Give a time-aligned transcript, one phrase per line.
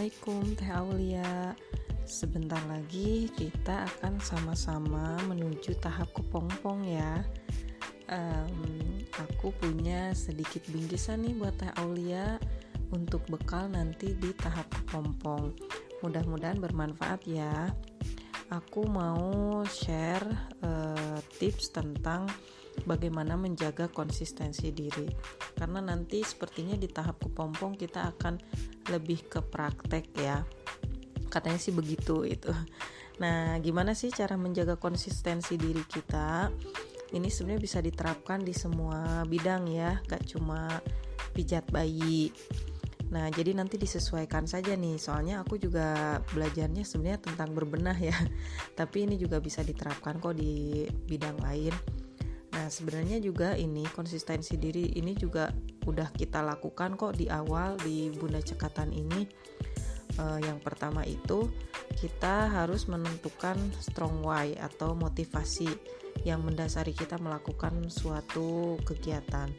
[0.00, 1.32] Assalamualaikum Teh Aulia.
[2.08, 7.20] Sebentar lagi kita akan sama-sama menuju tahap kepompong ya.
[8.08, 8.96] Um,
[9.28, 12.40] Aku punya sedikit bingkisan nih buat Teh Aulia
[12.96, 15.52] Untuk bekal nanti di tahap kepompong
[16.00, 17.68] Mudah-mudahan bermanfaat ya.
[18.56, 20.24] Aku mau share
[20.64, 22.24] uh, tips tentang
[22.88, 25.04] bagaimana menjaga konsistensi diri
[25.60, 28.40] karena nanti sepertinya di tahap kepompong kita akan
[28.88, 30.40] lebih ke praktek ya
[31.28, 32.48] katanya sih begitu itu
[33.20, 36.48] nah gimana sih cara menjaga konsistensi diri kita
[37.12, 40.80] ini sebenarnya bisa diterapkan di semua bidang ya gak cuma
[41.36, 42.32] pijat bayi
[43.10, 44.94] Nah, jadi nanti disesuaikan saja nih.
[44.94, 48.14] Soalnya aku juga belajarnya sebenarnya tentang berbenah ya.
[48.78, 51.74] Tapi ini juga bisa diterapkan kok di bidang lain.
[52.70, 55.50] Nah, sebenarnya juga ini konsistensi diri ini juga
[55.90, 59.26] udah kita lakukan kok di awal di Bunda Cekatan ini.
[60.14, 61.50] Uh, yang pertama itu
[61.98, 65.66] kita harus menentukan strong why atau motivasi
[66.22, 69.50] yang mendasari kita melakukan suatu kegiatan.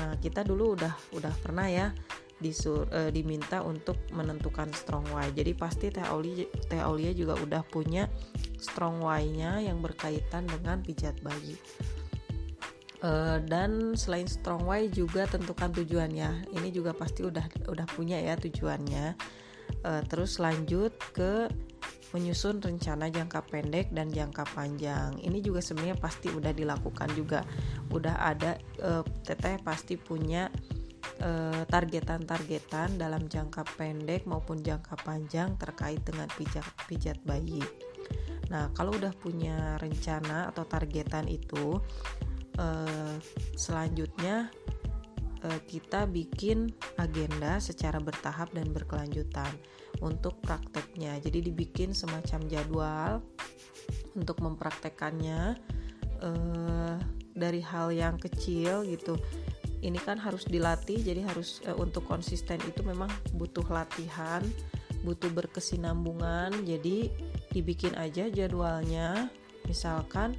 [0.00, 1.92] Nah, kita dulu udah udah pernah ya
[2.40, 5.28] disur uh, diminta untuk menentukan strong why.
[5.28, 8.08] Jadi pasti Teh Aulia Teh Aulia juga udah punya
[8.56, 11.60] strong why-nya yang berkaitan dengan pijat bayi.
[13.06, 16.50] Uh, dan selain strong why juga tentukan tujuannya.
[16.50, 19.14] Ini juga pasti udah udah punya ya tujuannya.
[19.86, 21.46] Uh, terus lanjut ke
[22.10, 25.14] menyusun rencana jangka pendek dan jangka panjang.
[25.22, 27.46] Ini juga sebenarnya pasti udah dilakukan juga.
[27.94, 30.50] Udah ada uh, teteh pasti punya
[31.70, 37.62] targetan-targetan dalam jangka pendek maupun jangka panjang terkait dengan pijat pijat bayi.
[38.52, 41.80] Nah, kalau udah punya rencana atau targetan itu,
[42.58, 43.16] uh,
[43.56, 44.50] selanjutnya
[45.44, 49.50] uh, kita bikin agenda secara bertahap dan berkelanjutan
[50.04, 51.16] untuk prakteknya.
[51.20, 53.12] Jadi dibikin semacam jadwal
[54.16, 55.56] untuk mempraktekannya
[56.20, 56.96] uh,
[57.36, 59.16] dari hal yang kecil gitu.
[59.84, 64.40] Ini kan harus dilatih, jadi harus uh, untuk konsisten itu memang butuh latihan,
[65.04, 66.64] butuh berkesinambungan.
[66.64, 67.12] Jadi
[67.52, 69.28] dibikin aja jadwalnya.
[69.68, 70.38] Misalkan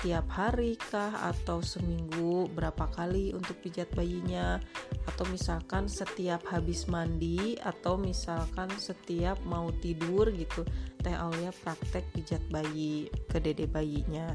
[0.00, 1.10] tiap hari kah?
[1.30, 4.62] Atau seminggu berapa kali untuk pijat bayinya?
[5.06, 7.58] Atau misalkan setiap habis mandi?
[7.60, 10.62] Atau misalkan setiap mau tidur gitu?
[11.02, 14.34] Teh Aulia praktek pijat bayi ke dede bayinya.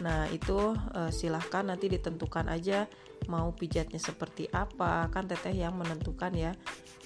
[0.00, 2.88] Nah itu uh, silahkan nanti ditentukan aja
[3.28, 5.08] mau pijatnya seperti apa.
[5.12, 6.52] Kan teteh yang menentukan ya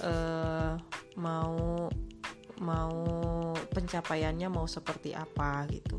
[0.03, 0.79] uh,
[1.19, 1.91] mau
[2.63, 3.03] mau
[3.75, 5.99] pencapaiannya mau seperti apa gitu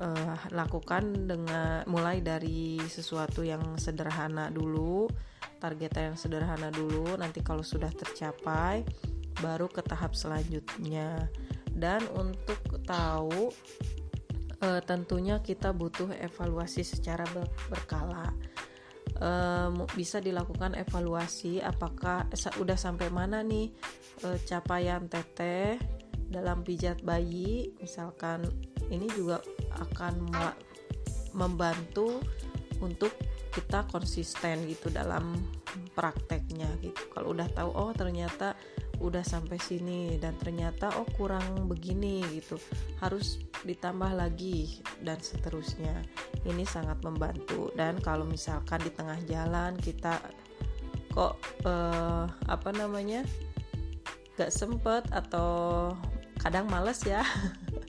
[0.00, 5.06] uh, lakukan dengan mulai dari sesuatu yang sederhana dulu
[5.60, 8.82] target yang sederhana dulu nanti kalau sudah tercapai
[9.38, 11.28] baru ke tahap selanjutnya.
[11.70, 13.52] Dan untuk tahu
[14.64, 18.32] uh, tentunya kita butuh evaluasi secara ber berkala.
[19.20, 22.24] Uh, bisa dilakukan evaluasi apakah
[22.56, 23.68] udah sampai mana nih
[24.24, 25.76] uh, capaian teteh
[26.32, 27.70] dalam pijat bayi.
[27.80, 28.48] Misalkan
[28.88, 29.44] ini juga
[29.80, 30.32] akan
[31.34, 32.20] membantu
[32.80, 33.12] untuk
[33.50, 35.34] kita konsisten gitu dalam
[35.92, 37.02] prakteknya gitu.
[37.10, 38.54] Kalau udah tahu oh ternyata
[39.00, 42.60] udah sampai sini dan ternyata oh kurang begini gitu
[43.00, 46.04] harus ditambah lagi dan seterusnya.
[46.46, 47.74] Ini sangat membantu.
[47.74, 50.20] Dan kalau misalkan di tengah jalan kita
[51.10, 51.34] kok
[51.66, 53.26] eh, apa namanya
[54.38, 55.90] gak sempet atau
[56.38, 57.20] kadang males ya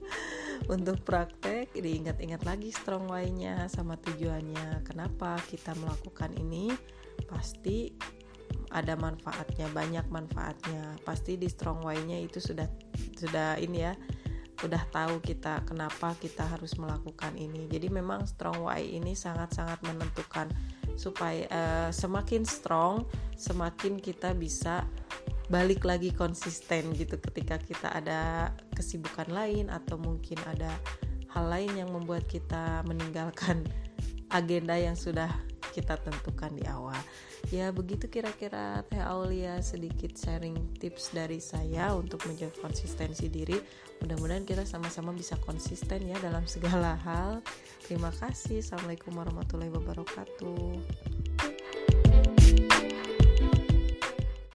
[0.73, 4.83] untuk praktek diingat-ingat lagi strong why-nya sama tujuannya.
[4.83, 6.71] Kenapa kita melakukan ini?
[7.27, 7.91] Pasti
[8.71, 10.99] ada manfaatnya banyak manfaatnya.
[11.07, 12.67] Pasti di strong why-nya itu sudah
[13.15, 13.93] sudah ini ya
[14.61, 17.65] udah tahu kita kenapa kita harus melakukan ini.
[17.65, 20.49] Jadi memang strong why ini sangat-sangat menentukan
[20.93, 24.85] supaya uh, semakin strong semakin kita bisa
[25.49, 30.71] balik lagi konsisten gitu ketika kita ada kesibukan lain atau mungkin ada
[31.31, 33.63] hal lain yang membuat kita meninggalkan
[34.37, 35.31] agenda yang sudah
[35.71, 36.99] kita tentukan di awal.
[37.49, 43.55] Ya begitu kira-kira Teh Aulia sedikit sharing tips dari saya untuk menjaga konsistensi diri.
[44.03, 47.41] Mudah-mudahan kita sama-sama bisa konsisten ya dalam segala hal.
[47.87, 48.59] Terima kasih.
[48.61, 50.83] Assalamualaikum warahmatullahi wabarakatuh.